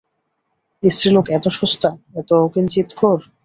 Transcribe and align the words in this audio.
স্ত্রীলোক 0.83 1.25
এত 1.37 1.45
সস্তা, 1.57 1.89
এত 2.15 2.29
অকিঞ্চিৎকর! 2.45 3.17